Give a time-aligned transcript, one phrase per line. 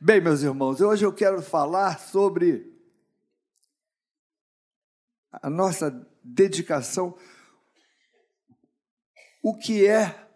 [0.00, 2.72] Bem, meus irmãos, hoje eu quero falar sobre
[5.32, 5.90] a nossa
[6.22, 7.18] dedicação,
[9.42, 10.30] o que é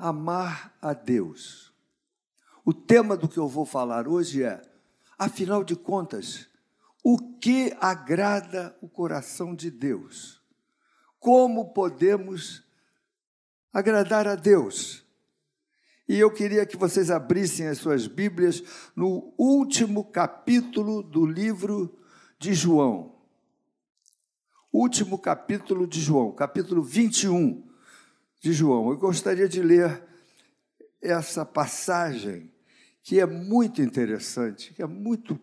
[0.00, 1.72] amar a Deus.
[2.64, 4.60] O tema do que eu vou falar hoje é,
[5.16, 6.48] afinal de contas,
[7.04, 10.42] o que agrada o coração de Deus?
[11.20, 12.64] Como podemos
[13.72, 15.05] agradar a Deus?
[16.08, 18.62] E eu queria que vocês abrissem as suas Bíblias
[18.94, 21.98] no último capítulo do livro
[22.38, 23.16] de João.
[24.72, 27.66] Último capítulo de João, capítulo 21
[28.40, 28.90] de João.
[28.90, 30.04] Eu gostaria de ler
[31.02, 32.52] essa passagem
[33.02, 35.40] que é muito interessante, que é muito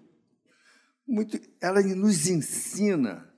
[1.05, 3.29] muito ela nos ensina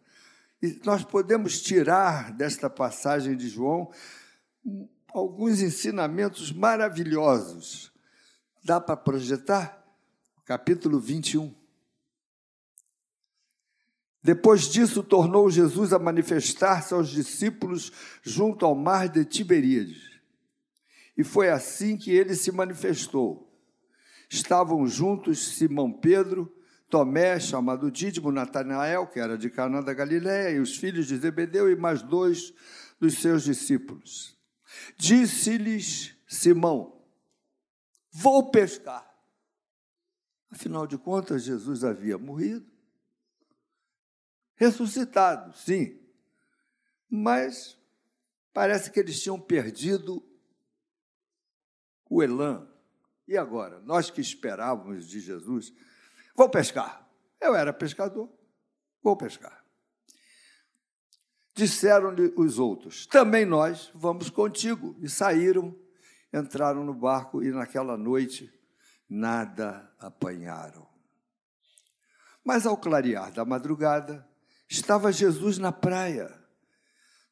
[0.62, 3.92] e nós podemos tirar desta passagem de João
[5.16, 7.90] alguns ensinamentos maravilhosos.
[8.62, 9.82] Dá para projetar?
[10.44, 11.56] Capítulo 21.
[14.22, 20.20] Depois disso, tornou Jesus a manifestar-se aos discípulos junto ao mar de Tiberíades.
[21.16, 23.50] E foi assim que ele se manifestou.
[24.30, 26.54] Estavam juntos Simão Pedro,
[26.90, 31.72] Tomé, chamado Dídimo, Natanael, que era de Canaã da Galiléia, e os filhos de Zebedeu
[31.72, 32.54] e mais dois
[33.00, 34.35] dos seus discípulos.
[34.98, 37.02] Disse-lhes Simão:
[38.12, 39.14] Vou pescar.
[40.50, 42.66] Afinal de contas, Jesus havia morrido,
[44.56, 46.00] ressuscitado, sim,
[47.10, 47.78] mas
[48.54, 50.26] parece que eles tinham perdido
[52.10, 52.68] o elan.
[53.28, 53.82] E agora?
[53.82, 55.74] Nós que esperávamos de Jesus,
[56.36, 57.06] vou pescar.
[57.42, 58.32] Eu era pescador,
[59.04, 59.65] vou pescar.
[61.56, 64.94] Disseram-lhe os outros: Também nós vamos contigo.
[65.02, 65.74] E saíram,
[66.34, 68.54] entraram no barco e naquela noite
[69.10, 70.86] nada apanharam.
[72.44, 74.28] Mas ao clarear da madrugada,
[74.70, 76.30] estava Jesus na praia.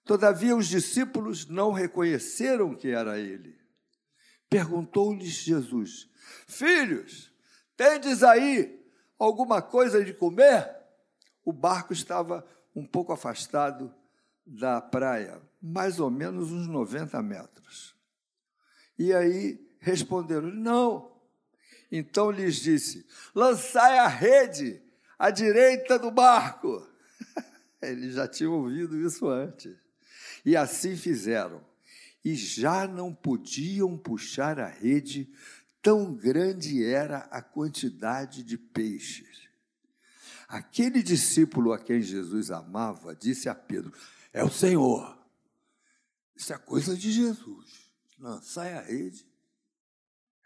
[0.06, 3.60] Todavia os discípulos não reconheceram que era ele.
[4.50, 6.10] Perguntou-lhes Jesus:
[6.48, 7.30] Filhos,
[7.76, 8.88] tendes aí
[9.20, 10.74] alguma coisa de comer?
[11.44, 13.94] O barco estava um pouco afastado
[14.46, 17.96] da praia, mais ou menos uns 90 metros.
[18.98, 21.12] E aí responderam: Não.
[21.92, 24.82] Então lhes disse: Lançai a rede
[25.18, 26.86] à direita do barco.
[27.82, 29.76] Eles já tinham ouvido isso antes.
[30.46, 31.64] E assim fizeram.
[32.24, 35.30] E já não podiam puxar a rede,
[35.82, 39.50] tão grande era a quantidade de peixes.
[40.48, 43.92] Aquele discípulo a quem Jesus amava disse a Pedro:
[44.34, 45.18] é o Senhor.
[46.36, 47.92] Isso é coisa de Jesus.
[48.18, 49.26] Lançai a rede.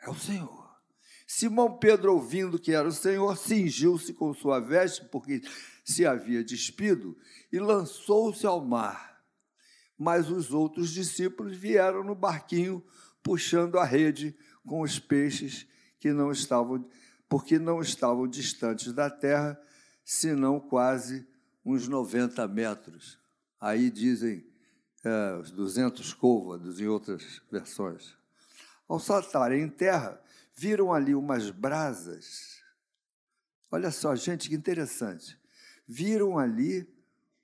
[0.01, 0.67] É o Senhor.
[1.25, 5.41] Simão Pedro, ouvindo que era o Senhor, cingiu-se com sua veste, porque
[5.83, 7.17] se havia despido,
[7.51, 9.21] e lançou-se ao mar.
[9.97, 12.83] Mas os outros discípulos vieram no barquinho,
[13.23, 15.67] puxando a rede com os peixes
[15.99, 16.87] que não estavam,
[17.27, 19.59] porque não estavam distantes da terra,
[20.05, 21.27] senão quase
[21.65, 23.19] uns 90 metros.
[23.59, 24.45] Aí dizem
[25.03, 28.15] é, os 200 côvados em outras versões.
[28.87, 30.21] Ao saltarem em terra,
[30.55, 32.61] viram ali umas brasas.
[33.71, 35.37] Olha só, gente, que interessante.
[35.87, 36.87] Viram ali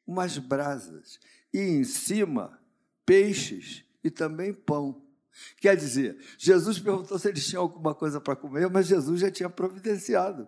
[0.06, 1.20] umas brasas
[1.54, 2.60] e em cima
[3.06, 5.02] peixes e também pão.
[5.58, 9.50] Quer dizer, Jesus perguntou se eles tinham alguma coisa para comer, mas Jesus já tinha
[9.50, 10.48] providenciado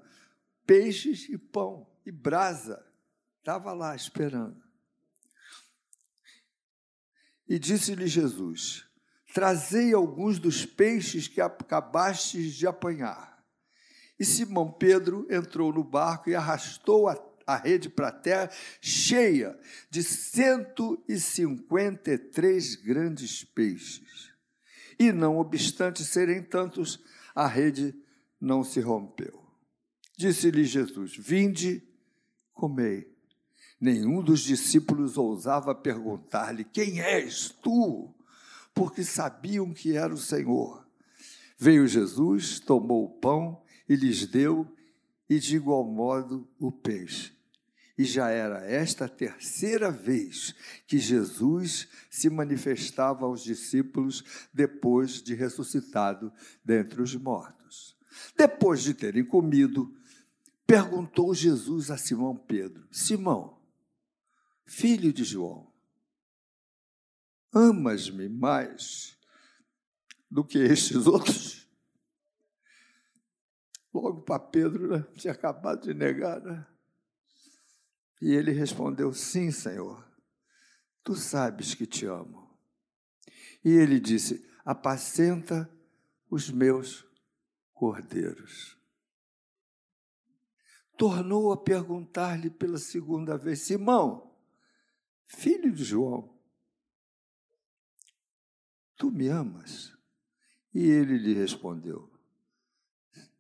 [0.65, 2.85] peixes e pão e brasa.
[3.39, 4.64] Estava lá esperando.
[7.47, 8.85] E disse-lhe Jesus:
[9.33, 13.35] Trazei alguns dos peixes que acabastes de apanhar.
[14.19, 19.59] E Simão Pedro entrou no barco e arrastou a, a rede para a terra, cheia
[19.89, 24.31] de 153 grandes peixes.
[24.97, 27.03] E não obstante serem tantos,
[27.35, 27.93] a rede
[28.39, 29.43] não se rompeu.
[30.17, 31.85] Disse-lhe Jesus: Vinde,
[32.53, 33.13] comei.
[33.79, 38.13] Nenhum dos discípulos ousava perguntar-lhe: Quem és tu?
[38.73, 40.85] Porque sabiam que era o Senhor.
[41.57, 44.67] Veio Jesus, tomou o pão e lhes deu,
[45.29, 47.33] e de igual modo o peixe.
[47.97, 50.53] E já era esta a terceira vez
[50.85, 54.23] que Jesus se manifestava aos discípulos
[54.53, 56.31] depois de ressuscitado
[56.63, 57.95] dentre os mortos.
[58.37, 59.93] Depois de terem comido,
[60.67, 63.54] perguntou Jesus a Simão Pedro: Simão,
[64.65, 65.71] filho de João,
[67.53, 69.17] amas-me mais
[70.29, 71.65] do que estes outros?
[74.01, 75.05] logo para Pedro, né?
[75.13, 76.41] tinha acabado de negar.
[76.41, 76.65] Né?
[78.21, 80.05] E ele respondeu: Sim, Senhor,
[81.03, 82.49] tu sabes que te amo.
[83.63, 85.69] E ele disse: Apacenta
[86.29, 87.05] os meus
[87.73, 88.77] cordeiros.
[90.97, 94.34] Tornou a perguntar-lhe pela segunda vez: Simão,
[95.27, 96.37] filho de João,
[98.95, 99.93] tu me amas?
[100.73, 102.11] E ele lhe respondeu: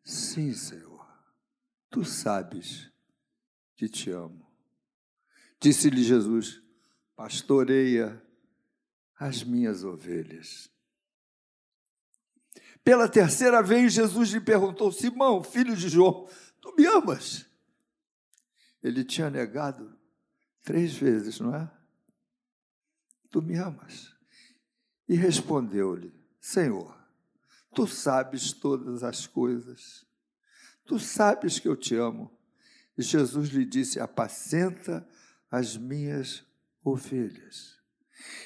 [0.03, 1.05] Sim, Senhor,
[1.89, 2.91] tu sabes
[3.75, 4.45] que te amo.
[5.59, 6.61] Disse-lhe Jesus:
[7.15, 8.21] Pastoreia
[9.17, 10.69] as minhas ovelhas.
[12.83, 16.29] Pela terceira vez, Jesus lhe perguntou: Simão, filho de João,
[16.61, 17.45] tu me amas?
[18.83, 19.97] Ele tinha negado
[20.61, 21.74] três vezes, não é?
[23.31, 24.13] Tu me amas?
[25.07, 26.95] E respondeu-lhe: Senhor,
[27.75, 30.05] Tu sabes todas as coisas.
[30.85, 32.31] Tu sabes que eu te amo.
[32.97, 35.05] E Jesus lhe disse: Apacenta
[35.51, 36.45] as minhas
[36.81, 37.75] ovelhas.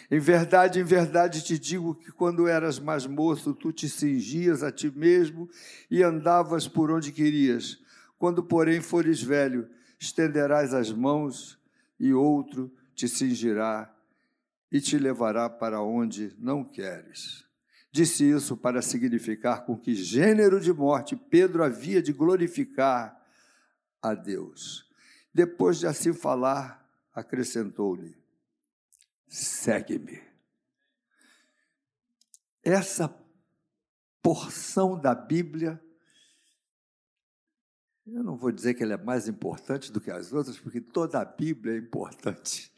[0.09, 4.71] Em verdade, em verdade te digo que quando eras mais moço, tu te cingias a
[4.71, 5.47] ti mesmo
[5.91, 7.77] e andavas por onde querias.
[8.17, 11.59] Quando, porém, fores velho, estenderás as mãos
[11.99, 13.95] e outro te cingirá
[14.71, 17.45] e te levará para onde não queres.
[17.91, 23.19] Disse isso para significar com que gênero de morte Pedro havia de glorificar
[24.01, 24.87] a Deus.
[25.33, 28.15] Depois de assim falar, acrescentou-lhe:
[29.27, 30.21] segue-me.
[32.63, 33.13] Essa
[34.21, 35.81] porção da Bíblia,
[38.05, 41.19] eu não vou dizer que ela é mais importante do que as outras, porque toda
[41.19, 42.71] a Bíblia é importante.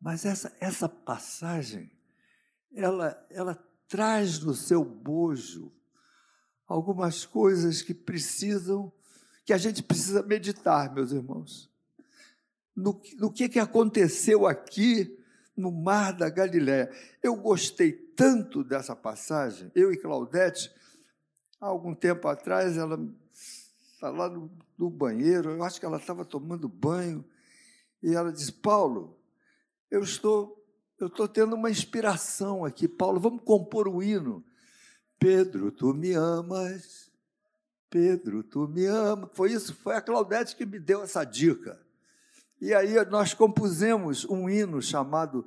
[0.00, 1.90] Mas essa, essa passagem,
[2.72, 3.54] ela, ela
[3.88, 5.72] traz no seu bojo
[6.66, 8.92] algumas coisas que precisam,
[9.44, 11.70] que a gente precisa meditar, meus irmãos.
[12.76, 15.18] No, no que, que aconteceu aqui
[15.58, 16.88] no Mar da Galiléia.
[17.20, 20.72] Eu gostei tanto dessa passagem, eu e Claudete,
[21.60, 22.98] há algum tempo atrás, ela
[23.32, 27.24] está lá no, no banheiro, eu acho que ela estava tomando banho,
[28.00, 29.17] e ela disse: Paulo,
[29.90, 30.56] eu estou
[30.98, 32.88] eu estou tendo uma inspiração aqui.
[32.88, 34.44] Paulo, vamos compor um hino.
[35.16, 37.08] Pedro, tu me amas.
[37.88, 39.30] Pedro, tu me amas.
[39.32, 41.80] Foi isso, foi a Claudete que me deu essa dica.
[42.60, 45.46] E aí nós compusemos um hino chamado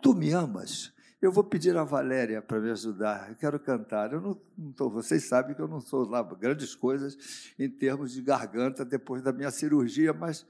[0.00, 0.92] Tu me amas.
[1.20, 3.28] Eu vou pedir a Valéria para me ajudar.
[3.28, 4.12] Eu quero cantar.
[4.12, 8.12] Eu não, não tô, vocês sabem que eu não sou lá grandes coisas em termos
[8.12, 10.46] de garganta depois da minha cirurgia, mas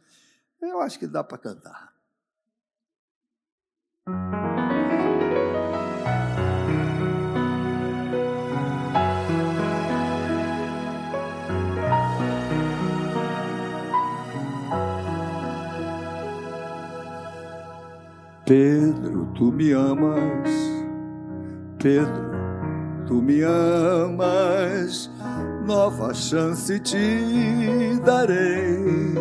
[0.61, 2.00] eu acho que dá para cantar.
[18.51, 20.51] Pedro, tu me amas,
[21.79, 22.33] Pedro,
[23.07, 25.09] tu me amas,
[25.65, 29.15] nova chance te darei.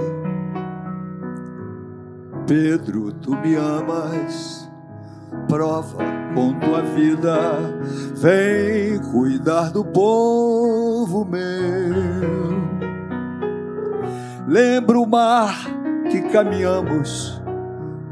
[2.47, 4.67] Pedro, tu me amas,
[5.49, 5.97] prova
[6.33, 7.35] com tua vida,
[8.15, 11.39] vem cuidar do povo meu.
[14.47, 15.65] Lembra o mar
[16.09, 17.41] que caminhamos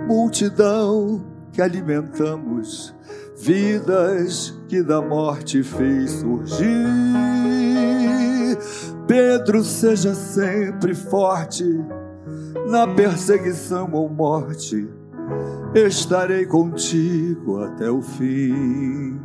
[0.07, 1.21] multidão
[1.51, 2.95] que alimentamos,
[3.37, 6.67] vidas que da morte fez surgir.
[9.07, 11.63] Pedro, seja sempre forte
[12.69, 14.87] na perseguição ou morte,
[15.75, 19.19] estarei contigo até o fim.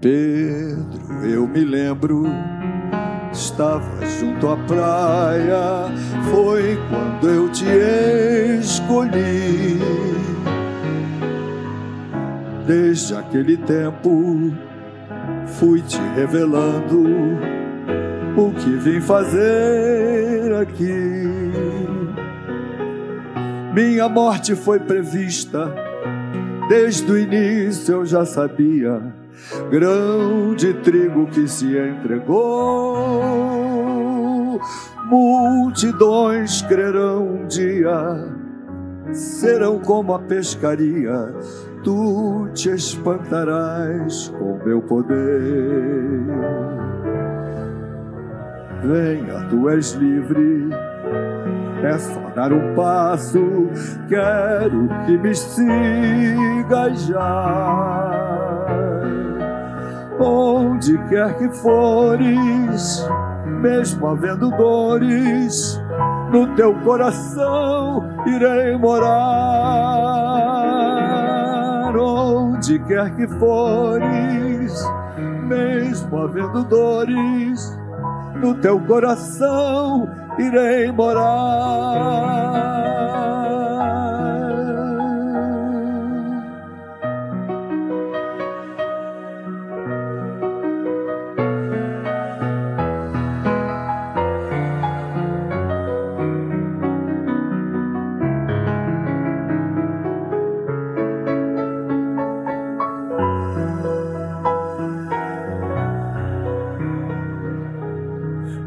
[0.00, 2.24] Pedro, eu me lembro
[3.34, 5.92] Estava junto à praia,
[6.30, 7.64] foi quando eu te
[8.60, 9.80] escolhi.
[12.64, 14.52] Desde aquele tempo,
[15.46, 17.02] fui te revelando
[18.36, 21.63] o que vim fazer aqui.
[23.74, 25.74] Minha morte foi prevista,
[26.68, 29.12] desde o início eu já sabia.
[29.68, 33.00] Grão de trigo que se entregou.
[35.06, 38.28] Multidões crerão um dia,
[39.12, 41.34] serão como a pescaria,
[41.82, 46.22] tu te espantarás com meu poder.
[48.84, 50.68] Venha, tu és livre,
[51.84, 53.68] é só dar um passo,
[54.08, 58.44] quero que me siga já
[60.18, 63.08] onde quer que fores,
[63.60, 65.80] mesmo havendo dores,
[66.30, 69.14] no teu coração irei morar.
[71.96, 74.74] Onde quer que fores,
[75.46, 77.78] mesmo havendo dores,
[78.40, 82.24] no teu coração irei morar.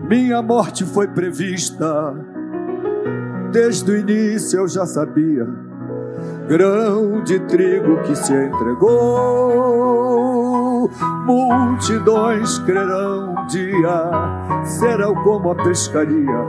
[0.07, 2.13] Minha morte foi prevista.
[3.51, 5.47] Desde o início eu já sabia.
[6.47, 8.89] Grão de trigo que se entregou,
[11.25, 14.11] multidões crerão um dia,
[14.63, 16.45] serão como a pescaria,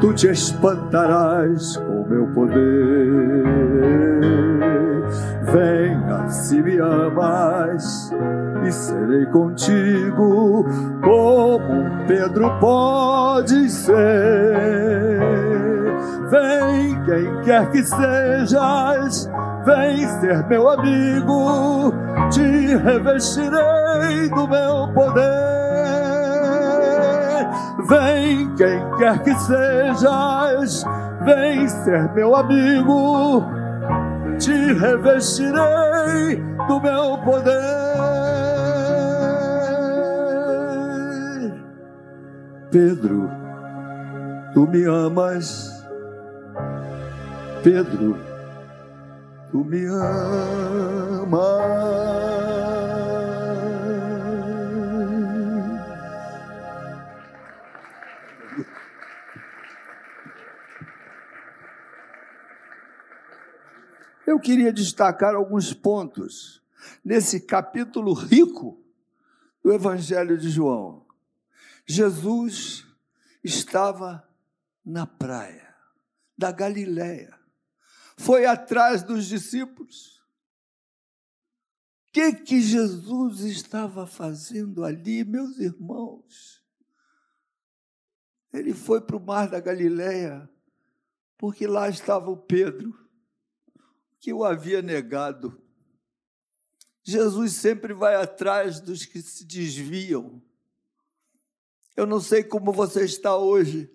[0.00, 2.89] tu te espantarás com meu poder.
[6.30, 8.12] Se me amas
[8.64, 10.64] e serei contigo
[11.02, 15.20] como Pedro pode ser.
[16.30, 19.28] Vem quem quer que sejas,
[19.64, 21.92] vem ser meu amigo,
[22.30, 25.50] te revestirei do meu poder.
[27.88, 30.84] Vem quem quer que sejas,
[31.24, 33.59] vem ser meu amigo,
[34.40, 37.60] te revestirei do meu poder.
[42.70, 43.30] Pedro,
[44.54, 45.84] tu me amas.
[47.62, 48.16] Pedro,
[49.50, 51.30] tu me amas.
[64.30, 66.62] Eu queria destacar alguns pontos
[67.04, 68.80] nesse capítulo rico
[69.60, 71.04] do Evangelho de João.
[71.84, 72.86] Jesus
[73.42, 74.24] estava
[74.84, 75.74] na praia
[76.38, 77.36] da Galileia.
[78.16, 80.22] Foi atrás dos discípulos.
[82.06, 86.64] O que, que Jesus estava fazendo ali, meus irmãos?
[88.52, 90.48] Ele foi para o mar da Galileia,
[91.36, 92.99] porque lá estava o Pedro,
[94.20, 95.60] que o havia negado.
[97.02, 100.40] Jesus sempre vai atrás dos que se desviam
[102.00, 103.90] eu não sei como você está hoje.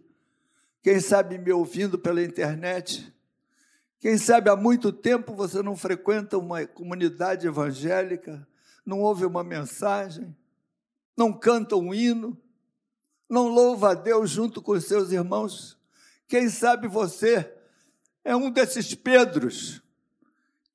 [0.84, 3.12] Quem sabe me ouvindo pela internet.
[4.00, 8.48] Quem sabe há muito tempo você não frequenta uma comunidade evangélica,
[8.86, 10.38] não ouve uma mensagem,
[11.18, 12.40] não canta um hino,
[13.28, 15.76] não louva a Deus junto com seus irmãos.
[16.28, 17.52] Quem sabe você
[18.24, 19.82] é um desses Pedros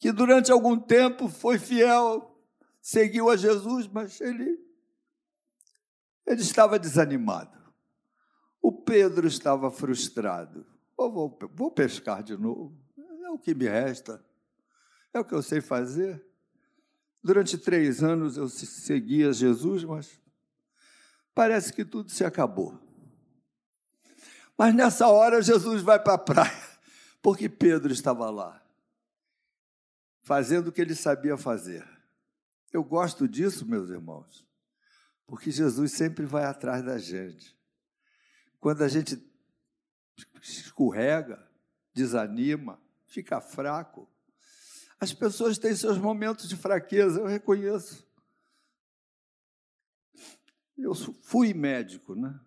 [0.00, 2.36] que durante algum tempo foi fiel,
[2.80, 4.58] seguiu a Jesus, mas ele
[6.26, 7.58] ele estava desanimado.
[8.62, 10.64] O Pedro estava frustrado.
[10.96, 12.78] Vou, vou pescar de novo.
[13.24, 14.24] É o que me resta.
[15.12, 16.24] É o que eu sei fazer.
[17.22, 20.20] Durante três anos eu seguia Jesus, mas
[21.34, 22.78] parece que tudo se acabou.
[24.56, 26.68] Mas nessa hora Jesus vai para a praia,
[27.20, 28.62] porque Pedro estava lá,
[30.22, 31.86] fazendo o que ele sabia fazer.
[32.72, 34.46] Eu gosto disso, meus irmãos.
[35.26, 37.56] Porque Jesus sempre vai atrás da gente.
[38.58, 39.22] Quando a gente
[40.42, 41.40] escorrega,
[41.94, 44.08] desanima, fica fraco,
[44.98, 48.06] as pessoas têm seus momentos de fraqueza, eu reconheço.
[50.76, 52.38] Eu fui médico, né?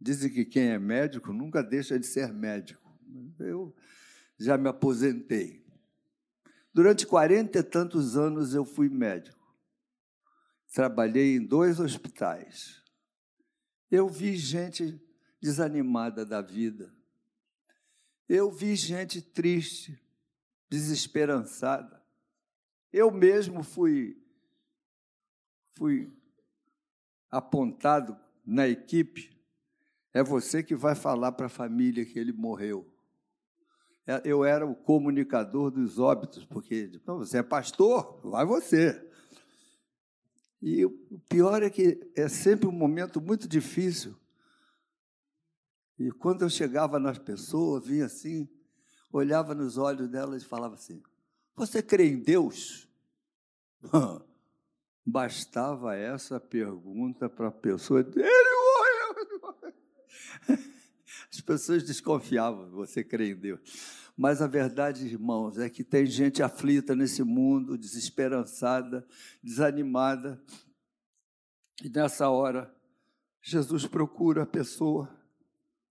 [0.00, 2.90] Dizem que quem é médico nunca deixa de ser médico.
[3.38, 3.74] Eu
[4.38, 5.62] já me aposentei.
[6.72, 9.40] Durante quarenta e tantos anos eu fui médico
[10.72, 12.82] trabalhei em dois hospitais.
[13.90, 15.00] Eu vi gente
[15.40, 16.94] desanimada da vida.
[18.28, 20.00] Eu vi gente triste,
[20.68, 22.00] desesperançada.
[22.92, 24.16] Eu mesmo fui
[25.76, 26.12] fui
[27.30, 29.36] apontado na equipe.
[30.12, 32.86] É você que vai falar para a família que ele morreu.
[34.06, 39.08] É, eu era o comunicador dos óbitos, porque você é pastor, vai você.
[40.62, 40.90] E o
[41.28, 44.14] pior é que é sempre um momento muito difícil.
[45.98, 48.48] E quando eu chegava nas pessoas, vinha assim,
[49.12, 51.02] olhava nos olhos delas e falava assim:
[51.56, 52.88] Você crê em Deus?
[55.04, 58.00] Bastava essa pergunta para a pessoa.
[58.00, 58.14] Ele
[60.48, 60.70] morreu!
[61.32, 63.60] As pessoas desconfiavam, você crê em Deus.
[64.16, 69.06] Mas a verdade, irmãos, é que tem gente aflita nesse mundo, desesperançada,
[69.42, 70.42] desanimada.
[71.82, 72.74] E nessa hora,
[73.40, 75.08] Jesus procura a pessoa,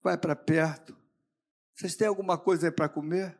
[0.04, 0.96] vai para perto.
[1.74, 3.40] Vocês têm alguma coisa aí para comer?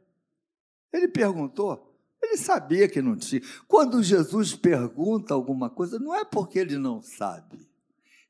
[0.92, 1.86] Ele perguntou.
[2.22, 3.42] Ele sabia que não tinha.
[3.68, 7.69] Quando Jesus pergunta alguma coisa, não é porque ele não sabe.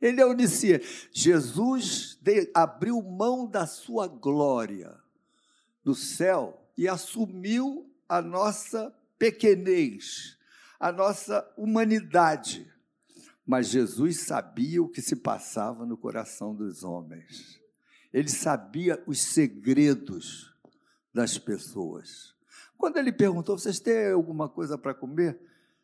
[0.01, 1.10] Ele é onisciente.
[1.12, 2.18] Jesus
[2.53, 4.98] abriu mão da sua glória
[5.84, 10.38] no céu e assumiu a nossa pequenez,
[10.79, 12.72] a nossa humanidade.
[13.46, 17.60] Mas Jesus sabia o que se passava no coração dos homens.
[18.13, 20.56] Ele sabia os segredos
[21.13, 22.34] das pessoas.
[22.77, 25.39] Quando ele perguntou: vocês têm alguma coisa para comer?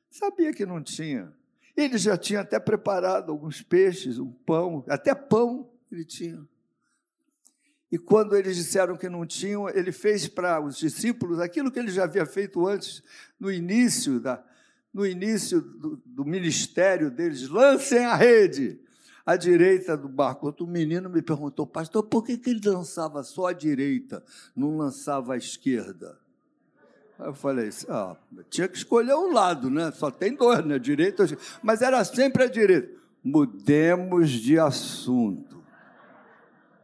[0.10, 1.34] Sabia que não tinha.
[1.76, 6.48] Ele já tinha até preparado alguns peixes, um pão, até pão ele tinha.
[7.92, 11.92] E quando eles disseram que não tinham, ele fez para os discípulos aquilo que ele
[11.92, 13.04] já havia feito antes,
[13.40, 14.44] no início, da,
[14.94, 18.80] no início do, do ministério deles: lancem a rede
[19.26, 20.46] à direita do barco.
[20.46, 24.24] Outro menino me perguntou, pastor, por que, que ele lançava só à direita,
[24.56, 26.20] não lançava à esquerda?
[27.18, 28.16] Eu falei, ah,
[28.50, 29.92] tinha que escolher um lado, né?
[29.92, 30.78] Só tem dois, né?
[30.78, 31.26] Direita,
[31.64, 32.90] mas era sempre a direita.
[33.24, 35.64] Mudemos de assunto.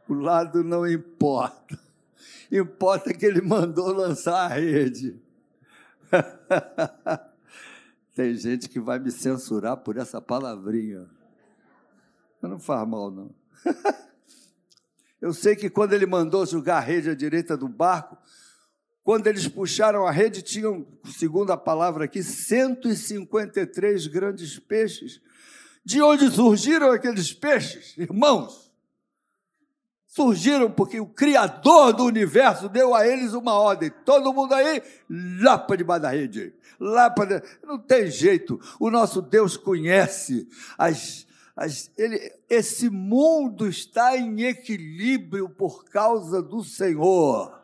[0.08, 1.78] O lado não importa.
[2.50, 5.20] Importa que ele mandou lançar a rede.
[8.14, 11.08] tem gente que vai me censurar por essa palavrinha.
[12.40, 13.30] Não faz mal, não.
[15.20, 18.18] Eu sei que quando ele mandou jogar a rede à direita do barco,
[19.04, 25.20] quando eles puxaram a rede, tinham, segundo a palavra aqui, 153 grandes peixes.
[25.84, 28.72] De onde surgiram aqueles peixes, irmãos?
[30.06, 33.90] Surgiram porque o Criador do universo deu a eles uma ordem.
[34.04, 36.54] Todo mundo aí, lá para debaixo da rede.
[36.78, 37.42] Lá para.
[37.64, 38.60] Não tem jeito.
[38.78, 40.46] O nosso Deus conhece
[40.78, 41.26] as,
[41.56, 47.61] as, ele, esse mundo está em equilíbrio por causa do Senhor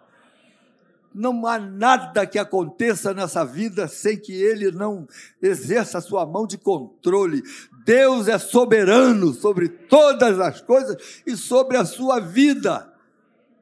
[1.18, 5.06] não há nada que aconteça nessa vida sem que Ele não
[5.42, 7.42] exerça a sua mão de controle.
[7.84, 12.92] Deus é soberano sobre todas as coisas e sobre a sua vida.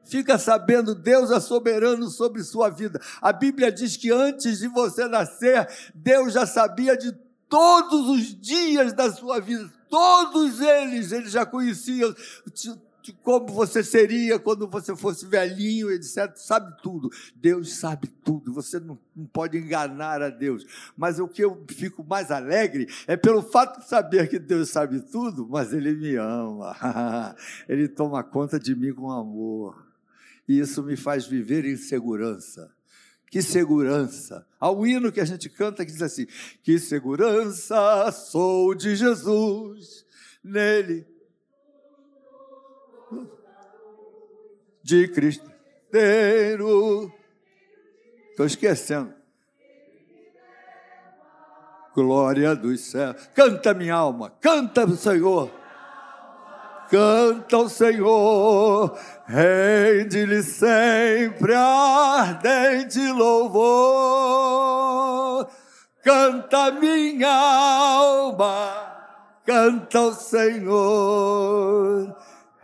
[0.05, 3.01] Fica sabendo, Deus é soberano sobre sua vida.
[3.21, 7.11] A Bíblia diz que antes de você nascer, Deus já sabia de
[7.49, 12.13] todos os dias da sua vida, todos eles, ele já conhecia
[13.07, 16.35] de como você seria quando você fosse velhinho, etc.
[16.35, 17.09] Sabe tudo.
[17.35, 18.53] Deus sabe tudo.
[18.53, 20.65] Você não, não, pode enganar a Deus.
[20.97, 24.99] Mas o que eu fico mais alegre é pelo fato de saber que Deus sabe
[24.99, 26.75] tudo, mas Ele me ama.
[27.67, 29.87] Ele toma conta de mim com amor.
[30.47, 32.69] E isso me faz viver em segurança.
[33.29, 34.45] Que segurança!
[34.59, 36.25] Há um hino que a gente canta que diz assim:
[36.63, 40.05] Que segurança sou de Jesus,
[40.41, 41.16] nele
[44.87, 45.51] de Cristeiro.
[48.29, 49.13] Estou esquecendo.
[51.93, 53.29] Glória dos céus.
[53.35, 55.51] Canta minha alma, canta o Senhor.
[56.89, 64.29] Canta o Senhor, rende-lhe sempre ardente louvor.
[66.01, 68.71] Canta minha alma,
[69.45, 71.37] canta o Senhor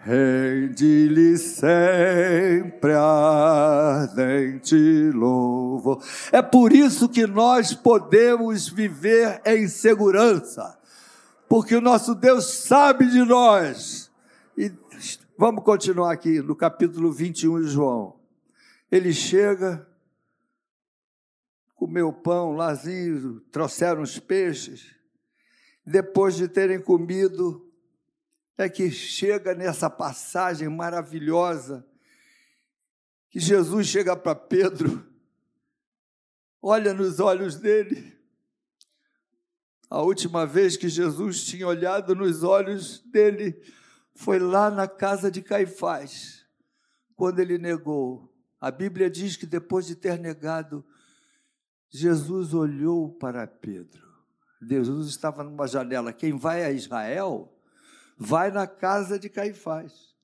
[0.05, 4.75] Rende-lhe sempre ardente
[5.11, 6.03] louvor.
[6.29, 10.77] É por isso que nós podemos viver em segurança,
[11.47, 14.11] porque o nosso Deus sabe de nós.
[14.57, 14.69] E
[15.37, 18.19] vamos continuar aqui no capítulo 21 de João.
[18.91, 19.87] Ele chega,
[21.75, 24.93] comeu pão, lazinho, trouxeram os peixes.
[25.85, 27.72] Depois de terem comido,
[28.57, 31.85] é que chega nessa passagem maravilhosa
[33.29, 35.03] que Jesus chega para Pedro,
[36.61, 38.15] olha nos olhos dele.
[39.89, 43.59] A última vez que Jesus tinha olhado nos olhos dele
[44.15, 46.45] foi lá na casa de Caifás,
[47.15, 48.31] quando ele negou.
[48.61, 50.85] A Bíblia diz que depois de ter negado,
[51.89, 54.01] Jesus olhou para Pedro.
[54.61, 56.13] Jesus estava numa janela.
[56.13, 57.52] Quem vai a Israel
[58.17, 60.15] vai na casa de Caifás,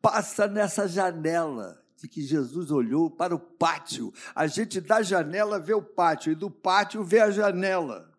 [0.00, 4.12] passa nessa janela de que Jesus olhou para o pátio.
[4.34, 8.12] A gente da janela vê o pátio e do pátio vê a janela.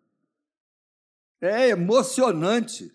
[1.40, 2.92] É emocionante.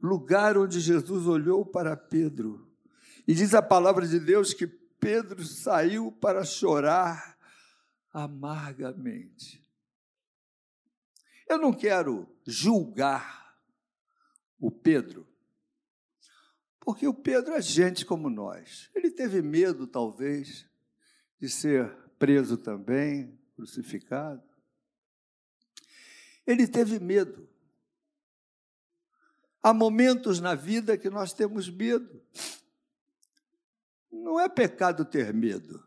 [0.00, 2.68] Lugar onde Jesus olhou para Pedro.
[3.26, 7.36] E diz a palavra de Deus que Pedro saiu para chorar
[8.12, 9.64] amargamente.
[11.48, 13.56] Eu não quero julgar
[14.60, 15.26] o Pedro,
[16.88, 18.88] porque o Pedro é gente como nós.
[18.94, 20.66] Ele teve medo, talvez,
[21.38, 24.42] de ser preso também, crucificado.
[26.46, 27.46] Ele teve medo.
[29.62, 32.22] Há momentos na vida que nós temos medo.
[34.10, 35.86] Não é pecado ter medo.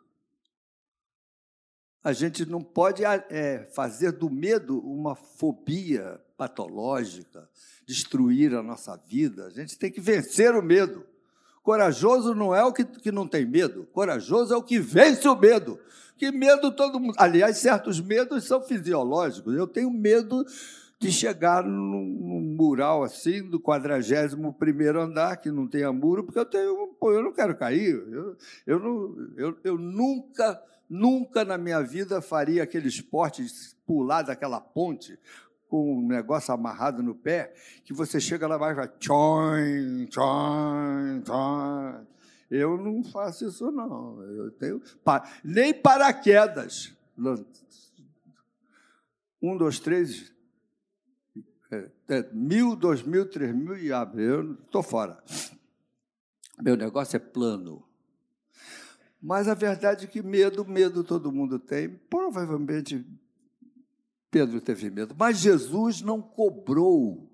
[2.03, 7.47] A gente não pode é, fazer do medo uma fobia patológica,
[7.85, 9.45] destruir a nossa vida.
[9.45, 11.05] A gente tem que vencer o medo.
[11.61, 15.35] Corajoso não é o que, que não tem medo, corajoso é o que vence o
[15.35, 15.79] medo.
[16.17, 17.15] Que medo todo mundo.
[17.17, 19.55] Aliás, certos medos são fisiológicos.
[19.55, 20.45] Eu tenho medo
[20.99, 26.45] de chegar num, num mural assim, do 41 andar, que não tenha muro, porque eu
[26.45, 26.89] tenho.
[26.99, 27.95] Pô, eu não quero cair.
[28.11, 28.37] Eu,
[28.67, 33.53] eu, não, eu, eu nunca, nunca na minha vida faria aquele esporte de
[33.85, 35.17] pular daquela ponte
[35.69, 37.53] com um negócio amarrado no pé,
[37.85, 40.09] que você chega lá e vai tchoim.
[42.49, 44.21] Eu não faço isso, não.
[44.21, 44.81] Eu tenho.
[45.41, 46.93] Nem paraquedas.
[49.41, 50.29] Um, dois, três.
[51.71, 54.23] É, é, mil, dois mil, três mil e abre.
[54.23, 55.23] Eu estou fora.
[56.61, 57.81] Meu negócio é plano.
[59.21, 61.89] Mas a verdade é que medo, medo todo mundo tem.
[62.09, 63.05] Provavelmente
[64.31, 67.29] Pedro teve medo, mas Jesus não cobrou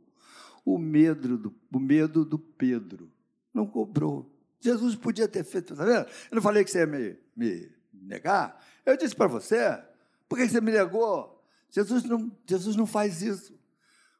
[0.65, 3.11] o medo do, o medo do Pedro.
[3.53, 4.29] Não cobrou.
[4.59, 6.07] Jesus podia ter feito, tá vendo?
[6.31, 8.59] Eu não falei que você ia me, me negar.
[8.83, 9.81] Eu disse para você,
[10.27, 11.41] por que você me negou?
[11.69, 13.57] Jesus não, Jesus não faz isso.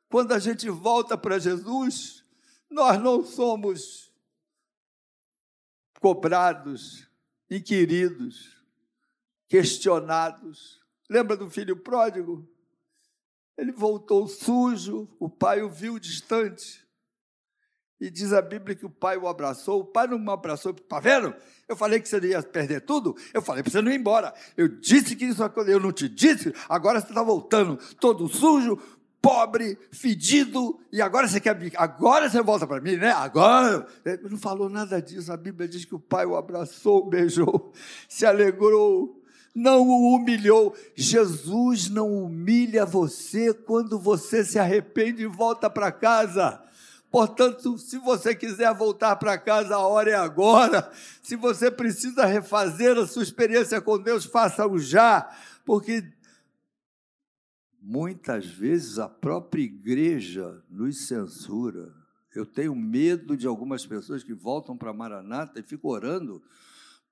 [0.09, 2.23] Quando a gente volta para Jesus,
[2.69, 4.13] nós não somos
[5.99, 7.06] cobrados,
[7.49, 8.57] inquiridos,
[9.47, 10.81] questionados.
[11.09, 12.47] Lembra do filho pródigo?
[13.57, 16.87] Ele voltou sujo, o pai o viu distante.
[17.99, 19.81] E diz a Bíblia que o pai o abraçou.
[19.81, 20.71] O pai não me abraçou.
[20.71, 21.33] Está vendo?
[21.67, 23.15] Eu falei que você ia perder tudo.
[23.33, 24.33] Eu falei para você não ir embora.
[24.55, 26.53] Eu disse que isso eu não te disse.
[26.69, 28.77] Agora você está voltando todo sujo,
[29.27, 30.79] pobre, fedido.
[30.89, 31.57] E agora você quer.
[31.75, 33.11] Agora você volta para mim, né?
[33.11, 33.85] Agora.
[34.05, 35.33] Ele não falou nada disso.
[35.33, 37.73] A Bíblia diz que o pai o abraçou, beijou,
[38.07, 39.21] se alegrou
[39.53, 40.75] não o humilhou.
[40.95, 46.61] Jesus não humilha você quando você se arrepende e volta para casa.
[47.09, 50.89] Portanto, se você quiser voltar para casa, a hora é agora.
[51.23, 55.27] Se você precisa refazer a sua experiência com Deus, faça-o já,
[55.65, 56.03] porque
[57.87, 61.93] muitas vezes a própria igreja nos censura.
[62.35, 66.43] Eu tenho medo de algumas pessoas que voltam para Maranata e ficam orando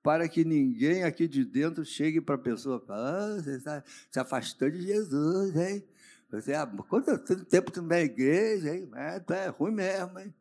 [0.02, 4.20] para que ninguém aqui de dentro chegue para a pessoa e ah, você está se
[4.20, 5.82] afastando de Jesus, hein?
[6.30, 8.90] Você, ah, quanto tempo que não é igreja, hein?
[8.94, 10.32] É, é ruim mesmo, hein?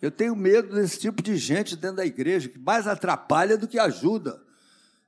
[0.00, 3.78] Eu tenho medo desse tipo de gente dentro da igreja, que mais atrapalha do que
[3.78, 4.42] ajuda.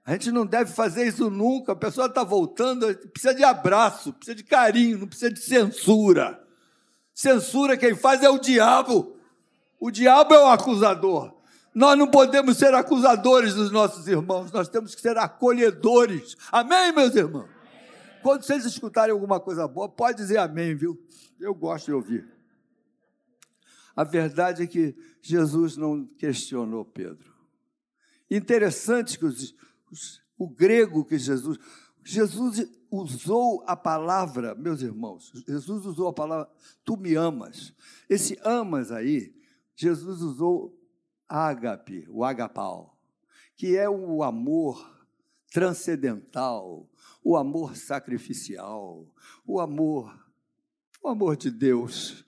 [0.07, 1.73] A gente não deve fazer isso nunca.
[1.73, 6.41] A pessoa está voltando, precisa de abraço, precisa de carinho, não precisa de censura.
[7.13, 9.19] Censura quem faz é o diabo.
[9.81, 11.35] O diabo é o acusador.
[11.75, 16.37] Nós não podemos ser acusadores dos nossos irmãos, nós temos que ser acolhedores.
[16.53, 17.51] Amém, meus irmãos?
[18.23, 20.97] Quando vocês escutarem alguma coisa boa, pode dizer amém, viu?
[21.39, 22.29] Eu gosto de ouvir.
[23.95, 27.35] A verdade é que Jesus não questionou Pedro.
[28.31, 29.55] Interessante que os,
[30.39, 31.59] o grego que Jesus.
[32.05, 36.49] Jesus usou a palavra, meus irmãos, Jesus usou a palavra
[36.85, 37.75] tu me amas.
[38.09, 39.35] Esse amas aí,
[39.75, 40.79] Jesus usou
[41.29, 42.97] ágape, o agapau,
[43.57, 44.97] que é o amor
[45.53, 46.89] transcendental,
[47.25, 49.05] o amor sacrificial,
[49.45, 50.17] o amor,
[51.03, 52.25] o amor de Deus,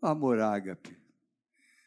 [0.00, 0.96] o amor ágape.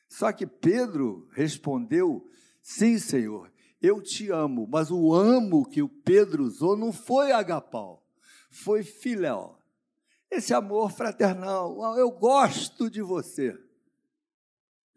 [0.07, 2.29] Só que Pedro respondeu:
[2.61, 8.05] Sim, Senhor, eu te amo, mas o amo que o Pedro usou não foi agapau,
[8.49, 9.57] foi filéu.
[10.29, 13.57] Esse amor fraternal, eu gosto de você.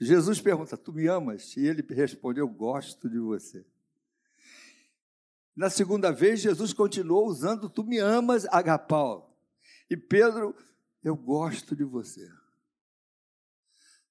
[0.01, 1.57] Jesus pergunta: Tu me amas?
[1.57, 3.64] E ele respondeu: Eu gosto de você.
[5.55, 9.38] Na segunda vez, Jesus continuou usando: Tu me amas, agapau.
[9.88, 10.57] E Pedro,
[11.05, 12.29] eu gosto de você.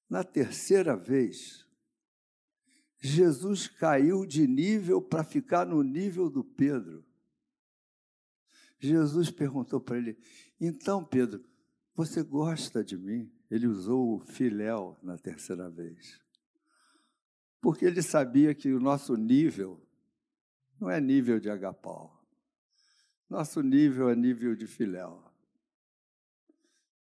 [0.08, 1.66] Na terceira vez,
[3.00, 7.04] Jesus caiu de nível para ficar no nível do Pedro.
[8.78, 10.18] Jesus perguntou para ele:
[10.60, 11.44] Então, Pedro,
[11.94, 13.30] Você gosta de mim?
[13.50, 16.18] Ele usou o filéu na terceira vez.
[17.60, 19.86] Porque ele sabia que o nosso nível
[20.80, 22.24] não é nível de agapau.
[23.28, 25.22] Nosso nível é nível de filéu.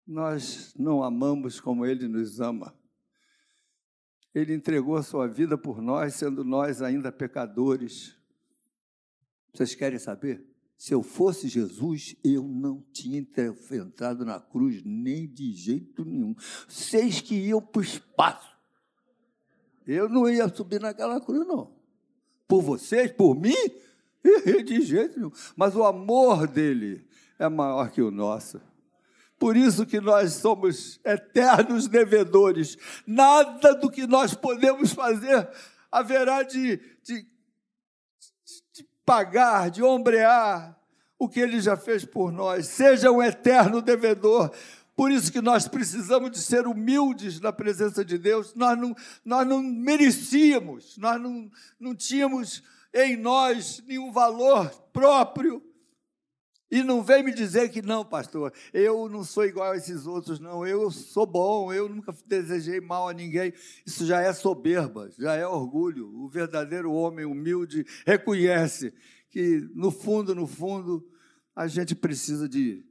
[0.05, 2.77] Nós não amamos como ele nos ama.
[4.33, 8.15] Ele entregou a sua vida por nós, sendo nós ainda pecadores.
[9.53, 10.43] Vocês querem saber?
[10.75, 16.35] Se eu fosse Jesus, eu não tinha entrado na cruz nem de jeito nenhum.
[16.67, 18.53] Vocês que iam para o espaço.
[19.85, 21.71] Eu não ia subir naquela cruz, não.
[22.47, 23.55] Por vocês, por mim,
[24.65, 25.31] de jeito nenhum.
[25.55, 28.59] Mas o amor dele é maior que o nosso.
[29.43, 32.77] Por isso que nós somos eternos devedores.
[33.05, 35.49] Nada do que nós podemos fazer
[35.91, 37.27] haverá de, de,
[38.73, 40.79] de pagar, de ombrear
[41.19, 42.67] o que ele já fez por nós.
[42.67, 44.49] Seja um eterno devedor.
[44.95, 48.55] Por isso que nós precisamos de ser humildes na presença de Deus.
[48.55, 55.61] Nós não, nós não merecíamos, nós não, não tínhamos em nós nenhum valor próprio.
[56.73, 60.39] E não vem me dizer que não, pastor, eu não sou igual a esses outros,
[60.39, 60.65] não.
[60.65, 63.53] Eu sou bom, eu nunca desejei mal a ninguém.
[63.85, 66.09] Isso já é soberba, já é orgulho.
[66.15, 68.91] O verdadeiro homem humilde reconhece
[69.29, 71.07] que, no fundo, no fundo,
[71.55, 72.83] a gente precisa de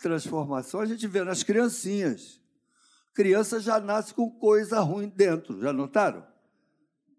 [0.00, 2.40] transformação, a gente vê nas criancinhas.
[3.12, 6.26] Criança já nasce com coisa ruim dentro, já notaram?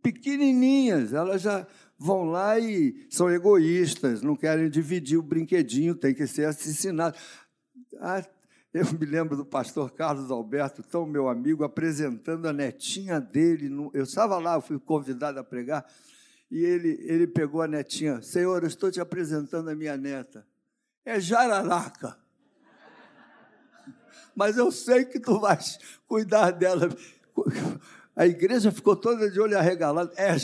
[0.01, 6.27] Pequenininhas, elas já vão lá e são egoístas, não querem dividir o brinquedinho, tem que
[6.27, 7.17] ser assassinado.
[7.99, 8.23] Ah,
[8.73, 13.69] eu me lembro do pastor Carlos Alberto, tão meu amigo, apresentando a netinha dele.
[13.93, 15.85] Eu estava lá, fui convidado a pregar,
[16.51, 18.21] e ele, ele pegou a netinha.
[18.21, 20.45] Senhor, eu estou te apresentando a minha neta.
[21.05, 22.17] É jararaca
[24.35, 26.89] mas eu sei que tu vais cuidar dela.
[28.15, 30.11] A igreja ficou toda de olho arregalado.
[30.15, 30.35] É,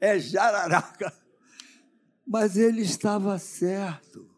[0.00, 1.12] é jararaca.
[2.26, 4.28] Mas ele estava certo.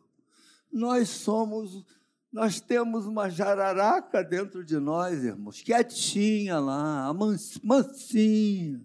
[0.72, 1.84] Nós somos,
[2.32, 7.12] nós temos uma jararaca dentro de nós, irmãos, quietinha lá,
[7.62, 8.80] mansinha,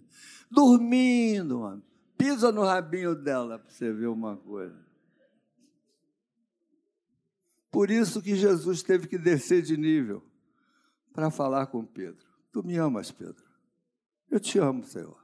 [0.50, 1.82] dormindo, mano.
[2.16, 4.84] Pisa no rabinho dela para você ver uma coisa.
[7.70, 10.22] Por isso que Jesus teve que descer de nível
[11.12, 12.24] para falar com Pedro.
[12.52, 13.43] Tu me amas, Pedro?
[14.34, 15.16] Eu te amo, Senhor.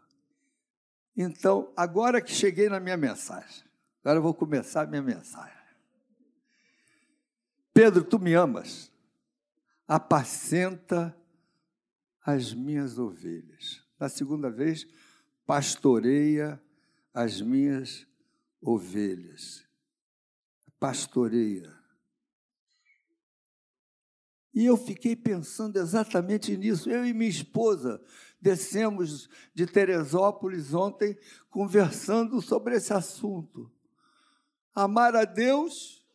[1.16, 3.64] Então, agora que cheguei na minha mensagem,
[4.04, 5.58] agora eu vou começar a minha mensagem.
[7.74, 8.88] Pedro, tu me amas?
[9.84, 11.12] Apacenta
[12.24, 13.84] as minhas ovelhas.
[13.98, 14.86] Na segunda vez,
[15.44, 16.62] pastoreia
[17.12, 18.06] as minhas
[18.62, 19.66] ovelhas.
[20.78, 21.76] Pastoreia.
[24.54, 26.88] E eu fiquei pensando exatamente nisso.
[26.88, 28.00] Eu e minha esposa
[28.40, 31.18] descemos de Teresópolis ontem
[31.50, 33.70] conversando sobre esse assunto.
[34.74, 36.06] Amar a Deus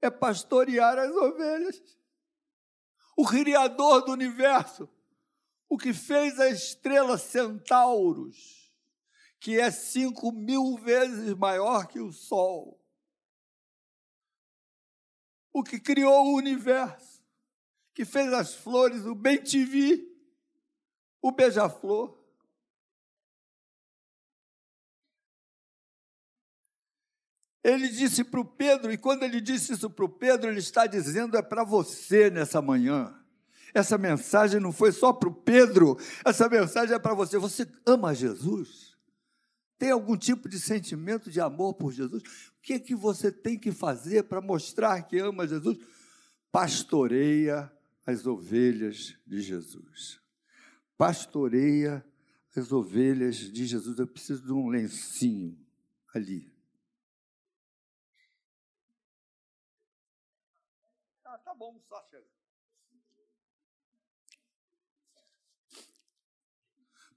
[0.00, 1.82] é pastorear as ovelhas.
[3.16, 4.88] O Criador do universo,
[5.68, 8.72] o que fez a estrela Centauros,
[9.38, 12.80] que é cinco mil vezes maior que o Sol,
[15.52, 17.22] o que criou o universo,
[17.94, 20.13] que fez as flores, o bem-te-vi,
[21.24, 22.14] o beija-flor.
[27.62, 30.86] Ele disse para o Pedro, e quando ele disse isso para o Pedro, ele está
[30.86, 33.18] dizendo: é para você nessa manhã.
[33.72, 37.38] Essa mensagem não foi só para o Pedro, essa mensagem é para você.
[37.38, 38.94] Você ama Jesus?
[39.78, 42.22] Tem algum tipo de sentimento de amor por Jesus?
[42.22, 45.78] O que é que você tem que fazer para mostrar que ama Jesus?
[46.52, 47.72] Pastoreia
[48.06, 50.22] as ovelhas de Jesus.
[50.96, 52.04] Pastoreia
[52.56, 53.98] as ovelhas de Jesus.
[53.98, 55.58] Eu preciso de um lencinho
[56.14, 56.52] ali.
[61.24, 62.24] Ah, tá bom, só chega.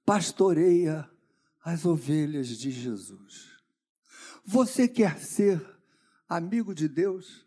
[0.03, 1.09] Pastoreia
[1.63, 3.61] as ovelhas de Jesus.
[4.45, 5.61] Você quer ser
[6.29, 7.45] amigo de Deus?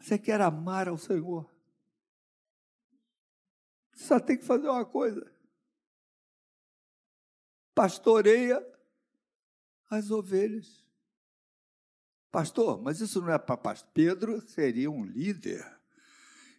[0.00, 1.53] Você quer amar ao Senhor?
[4.04, 5.26] Só tem que fazer uma coisa:
[7.74, 8.64] pastoreia
[9.88, 10.84] as ovelhas.
[12.30, 13.88] Pastor, mas isso não é para pastor.
[13.94, 15.64] Pedro seria um líder.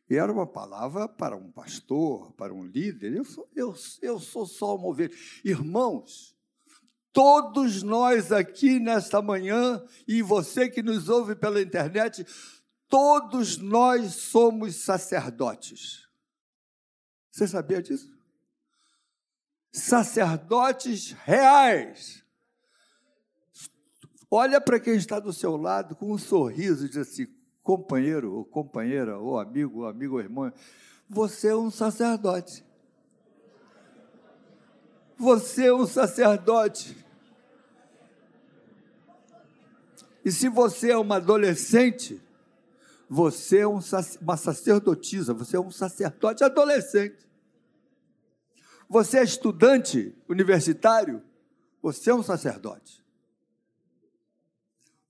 [0.10, 3.14] E era uma palavra para um pastor, para um líder.
[3.14, 5.14] Eu sou, eu, eu sou só uma ovelha.
[5.44, 6.36] Irmãos,
[7.12, 12.26] todos nós aqui nesta manhã, e você que nos ouve pela internet,
[12.88, 16.05] todos nós somos sacerdotes.
[17.36, 18.18] Você sabia disso?
[19.70, 22.24] Sacerdotes reais.
[24.32, 27.28] Olha para quem está do seu lado com um sorriso e diz assim:
[27.62, 30.50] companheiro, ou companheira, ou amigo, ou amigo ou irmão,
[31.10, 32.64] você é um sacerdote.
[35.18, 36.96] Você é um sacerdote.
[40.24, 42.24] E se você é uma adolescente,
[43.10, 43.82] você é um,
[44.22, 47.25] uma sacerdotisa, você é um sacerdote adolescente.
[48.90, 51.24] Você é estudante universitário,
[51.82, 53.04] você é um sacerdote.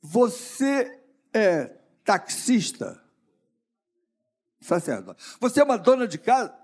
[0.02, 1.02] Você
[1.34, 1.68] é
[2.04, 3.04] taxista,
[4.62, 5.24] sacerdote.
[5.40, 6.56] Você é uma dona de casa,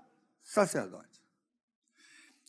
[0.42, 1.20] sacerdote.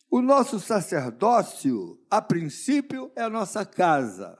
[0.09, 4.37] O nosso sacerdócio, a princípio, é a nossa casa,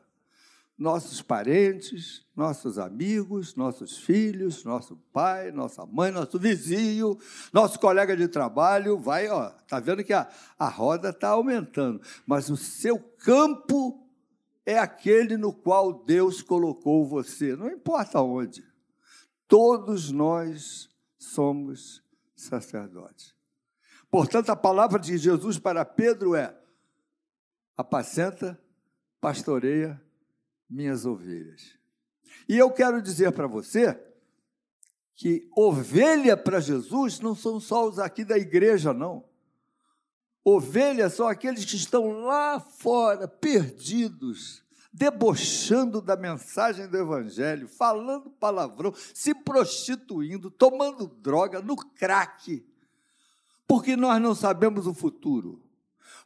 [0.84, 7.17] nossos parentes, nossos amigos, nossos filhos, nosso pai, nossa mãe, nosso vizinho,
[7.54, 12.50] nosso colega de trabalho, vai, ó, tá vendo que a, a roda está aumentando, mas
[12.50, 14.06] o seu campo
[14.65, 18.62] é aquele no qual Deus colocou você, não importa onde.
[19.48, 22.04] Todos nós somos
[22.36, 23.34] sacerdotes.
[24.12, 26.54] Portanto, a palavra de Jesus para Pedro é:
[27.78, 28.60] apacenta,
[29.22, 30.04] pastoreia
[30.69, 31.78] minhas ovelhas.
[32.47, 33.99] E eu quero dizer para você
[35.15, 39.23] que ovelha para Jesus não são só os aqui da igreja, não.
[40.43, 48.93] Ovelhas são aqueles que estão lá fora, perdidos, debochando da mensagem do Evangelho, falando palavrão,
[49.13, 52.65] se prostituindo, tomando droga no crack,
[53.65, 55.63] porque nós não sabemos o futuro.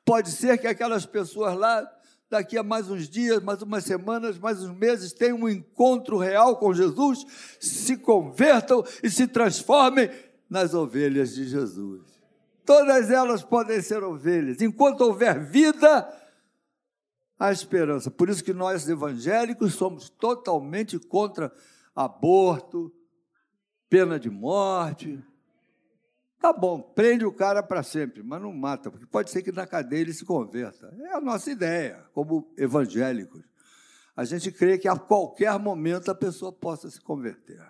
[0.04, 1.82] Pode ser que aquelas pessoas lá,
[2.30, 6.58] daqui a mais uns dias, mais umas semanas, mais uns meses, tenham um encontro real
[6.58, 7.26] com Jesus,
[7.60, 10.10] se convertam e se transformem
[10.50, 12.02] nas ovelhas de Jesus.
[12.66, 14.62] Todas elas podem ser ovelhas.
[14.62, 16.08] Enquanto houver vida,
[17.40, 18.12] há esperança.
[18.12, 21.52] Por isso que nós evangélicos somos totalmente contra
[21.96, 22.92] aborto,
[23.90, 25.24] pena de morte.
[26.40, 29.66] Tá bom, prende o cara para sempre, mas não mata, porque pode ser que na
[29.66, 30.96] cadeia ele se converta.
[31.00, 33.44] É a nossa ideia, como evangélicos.
[34.16, 37.62] A gente crê que a qualquer momento a pessoa possa se converter.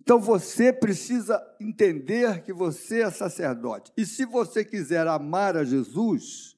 [0.00, 3.90] Então você precisa entender que você é sacerdote.
[3.96, 6.53] E se você quiser amar a Jesus,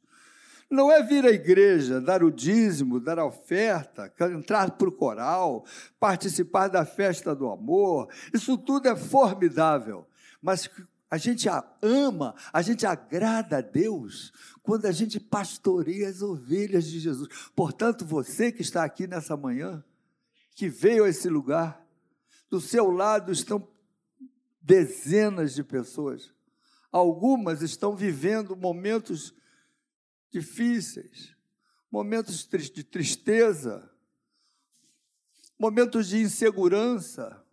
[0.71, 5.65] não é vir à igreja, dar o dízimo, dar a oferta, entrar para o coral,
[5.99, 8.09] participar da festa do amor.
[8.35, 10.07] Isso tudo é formidável.
[10.43, 10.69] Mas
[11.09, 11.49] a gente
[11.81, 17.29] ama, a gente agrada a Deus quando a gente pastoreia as ovelhas de Jesus.
[17.55, 19.85] Portanto, você que está aqui nessa manhã,
[20.57, 21.81] que veio a esse lugar,
[22.51, 23.69] do seu lado estão
[24.61, 26.35] dezenas de pessoas.
[26.91, 29.33] Algumas estão vivendo momentos
[30.31, 31.35] difíceis,
[31.91, 33.91] momentos de tristeza,
[35.59, 37.45] momentos de insegurança.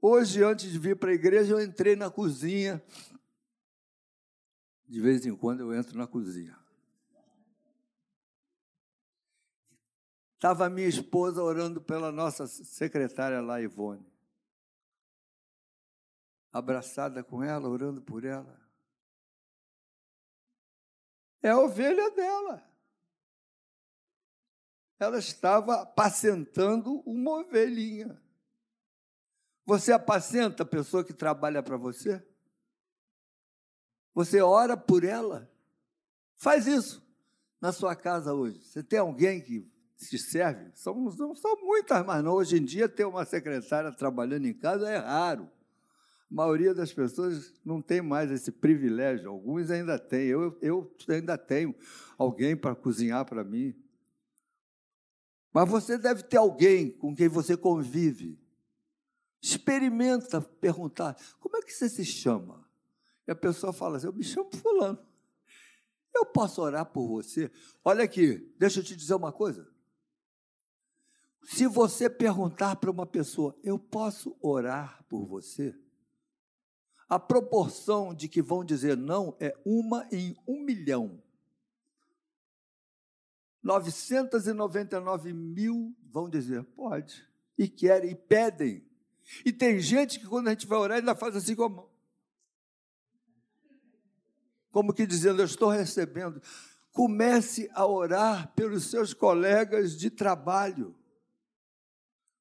[0.00, 2.82] Hoje, antes de vir para a igreja, eu entrei na cozinha.
[4.86, 6.56] De vez em quando eu entro na cozinha.
[10.34, 14.16] Estava minha esposa orando pela nossa secretária lá, Ivone
[16.58, 18.58] abraçada com ela, orando por ela.
[21.46, 22.60] É a ovelha dela.
[24.98, 28.20] Ela estava apacentando uma ovelhinha.
[29.64, 32.20] Você apacenta a pessoa que trabalha para você?
[34.12, 35.48] Você ora por ela?
[36.34, 37.00] Faz isso
[37.60, 38.60] na sua casa hoje.
[38.64, 40.72] Você tem alguém que te serve?
[40.74, 42.32] São, não são muitas, mas não.
[42.32, 45.48] Hoje em dia, ter uma secretária trabalhando em casa é raro.
[46.30, 50.26] A maioria das pessoas não tem mais esse privilégio, alguns ainda têm.
[50.26, 51.74] Eu, eu ainda tenho
[52.18, 53.74] alguém para cozinhar para mim.
[55.52, 58.38] Mas você deve ter alguém com quem você convive.
[59.40, 62.68] Experimenta perguntar: como é que você se chama?
[63.26, 64.98] E a pessoa fala assim: eu me chamo Fulano.
[66.14, 67.50] Eu posso orar por você?
[67.84, 69.70] Olha aqui, deixa eu te dizer uma coisa.
[71.44, 75.78] Se você perguntar para uma pessoa, eu posso orar por você?
[77.08, 81.22] A proporção de que vão dizer não é uma em um milhão.
[83.62, 87.26] 999 mil vão dizer pode,
[87.58, 88.84] e querem, e pedem.
[89.44, 91.90] E tem gente que quando a gente vai orar, ainda faz assim como.
[94.70, 96.40] Como que dizendo, eu estou recebendo.
[96.92, 100.94] Comece a orar pelos seus colegas de trabalho.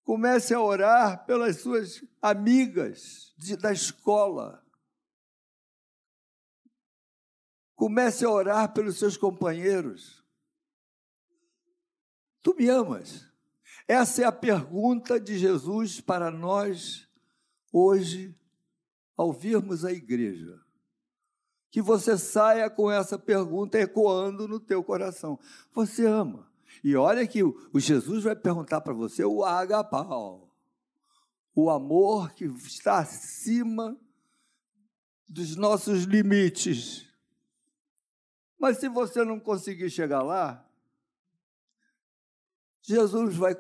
[0.05, 4.63] Comece a orar pelas suas amigas de, da escola.
[7.73, 10.23] Comece a orar pelos seus companheiros.
[12.43, 13.27] Tu me amas?
[13.87, 17.09] Essa é a pergunta de Jesus para nós
[17.73, 18.37] hoje,
[19.17, 20.61] ao virmos a igreja.
[21.71, 25.39] Que você saia com essa pergunta ecoando no teu coração.
[25.73, 26.47] Você ama?
[26.85, 30.55] E olha que o Jesus vai perguntar para você o agapau,
[31.55, 33.99] o amor que está acima
[35.27, 37.11] dos nossos limites.
[38.59, 40.63] Mas se você não conseguir chegar lá,
[42.83, 43.57] Jesus vai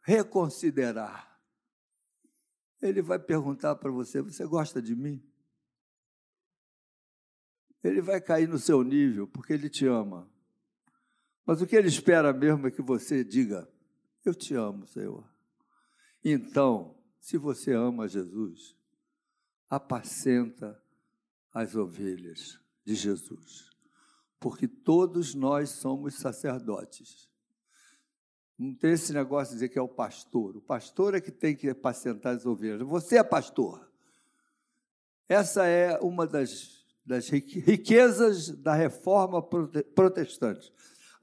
[0.00, 1.38] reconsiderar.
[2.80, 5.22] Ele vai perguntar para você: Você gosta de mim?
[7.84, 10.31] Ele vai cair no seu nível, porque ele te ama.
[11.44, 13.68] Mas o que ele espera mesmo é que você diga:
[14.24, 15.28] Eu te amo, Senhor.
[16.24, 18.76] Então, se você ama Jesus,
[19.68, 20.80] apacenta
[21.52, 23.70] as ovelhas de Jesus,
[24.38, 27.30] porque todos nós somos sacerdotes.
[28.58, 30.56] Não tem esse negócio de dizer que é o pastor.
[30.56, 32.86] O pastor é que tem que apacentar as ovelhas.
[32.86, 33.90] Você é pastor.
[35.28, 40.72] Essa é uma das, das riquezas da reforma protestante.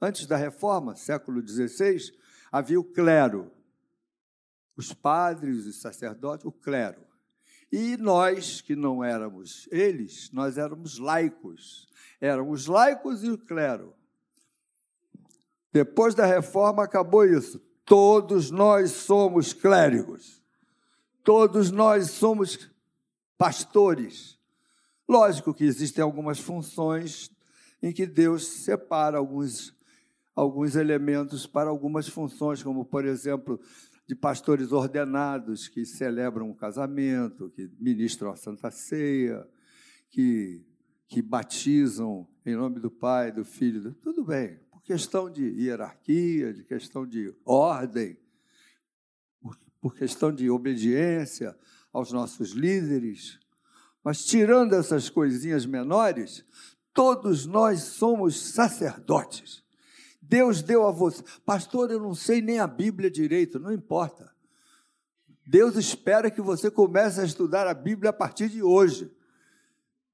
[0.00, 2.12] Antes da reforma, século XVI,
[2.50, 3.50] havia o clero,
[4.76, 7.02] os padres, os sacerdotes, o clero.
[7.70, 11.86] E nós, que não éramos eles, nós éramos laicos.
[12.20, 13.94] Éramos laicos e o clero.
[15.72, 17.60] Depois da reforma acabou isso.
[17.84, 20.42] Todos nós somos clérigos.
[21.22, 22.70] Todos nós somos
[23.36, 24.38] pastores.
[25.08, 27.30] Lógico que existem algumas funções
[27.82, 29.74] em que Deus separa alguns
[30.40, 33.60] alguns elementos para algumas funções, como, por exemplo,
[34.06, 39.46] de pastores ordenados que celebram um casamento, que ministram a Santa Ceia,
[40.08, 40.64] que,
[41.06, 43.92] que batizam em nome do Pai, do Filho.
[44.00, 48.18] Tudo bem, por questão de hierarquia, de questão de ordem,
[49.78, 51.54] por questão de obediência
[51.92, 53.38] aos nossos líderes.
[54.02, 56.46] Mas tirando essas coisinhas menores,
[56.94, 59.62] todos nós somos sacerdotes.
[60.30, 61.24] Deus deu a você.
[61.44, 64.32] Pastor, eu não sei nem a Bíblia direito, não importa.
[65.44, 69.10] Deus espera que você comece a estudar a Bíblia a partir de hoje.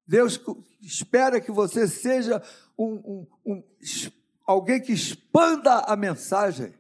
[0.08, 0.40] Deus
[0.80, 2.42] espera que você seja
[2.78, 3.62] um, um, um,
[4.46, 6.72] alguém que expanda a mensagem,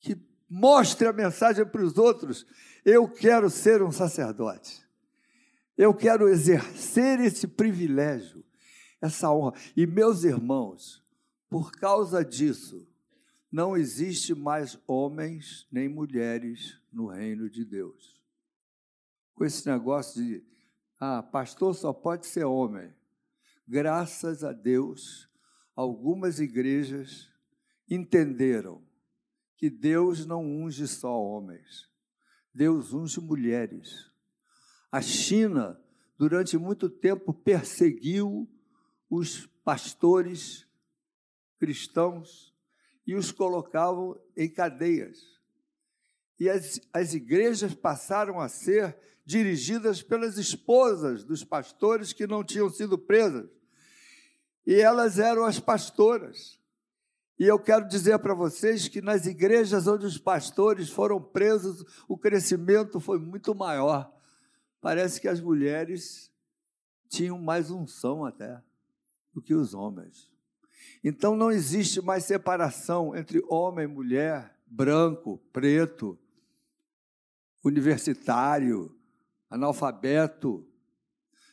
[0.00, 2.44] que mostre a mensagem para os outros.
[2.84, 4.82] Eu quero ser um sacerdote.
[5.76, 8.44] Eu quero exercer esse privilégio,
[9.00, 9.52] essa honra.
[9.76, 11.06] E meus irmãos,
[11.48, 12.86] por causa disso,
[13.50, 18.20] não existe mais homens nem mulheres no reino de Deus.
[19.34, 20.44] Com esse negócio de,
[21.00, 22.92] ah, pastor só pode ser homem.
[23.66, 25.28] Graças a Deus,
[25.74, 27.30] algumas igrejas
[27.88, 28.82] entenderam
[29.56, 31.88] que Deus não unge só homens,
[32.52, 34.10] Deus unge mulheres.
[34.92, 35.80] A China,
[36.18, 38.48] durante muito tempo, perseguiu
[39.10, 40.67] os pastores
[41.58, 42.54] cristãos
[43.06, 45.38] e os colocavam em cadeias.
[46.38, 52.70] E as, as igrejas passaram a ser dirigidas pelas esposas dos pastores que não tinham
[52.70, 53.50] sido presas.
[54.66, 56.58] E elas eram as pastoras.
[57.38, 62.16] E eu quero dizer para vocês que nas igrejas onde os pastores foram presos, o
[62.16, 64.12] crescimento foi muito maior.
[64.80, 66.32] Parece que as mulheres
[67.08, 68.62] tinham mais unção até
[69.32, 70.30] do que os homens.
[71.02, 76.18] Então não existe mais separação entre homem e mulher, branco, preto,
[77.64, 78.94] universitário,
[79.48, 80.66] analfabeto.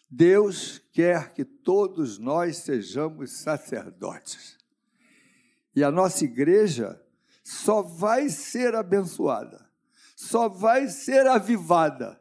[0.10, 4.58] Deus quer que todos nós sejamos sacerdotes.
[5.76, 7.02] E a nossa igreja
[7.44, 9.70] só vai ser abençoada,
[10.16, 12.20] só vai ser avivada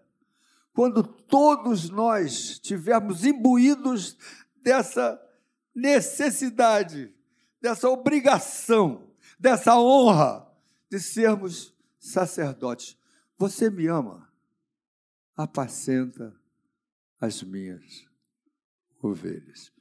[0.75, 4.19] quando todos nós tivermos imbuídos
[4.61, 5.24] dessa
[5.75, 7.13] necessidade,
[7.61, 10.47] dessa obrigação, dessa honra
[10.91, 12.97] de sermos sacerdotes.
[13.39, 14.31] Você me ama?
[15.37, 16.39] Apacenta
[17.21, 18.07] as minhas
[19.03, 19.74] ovelhas.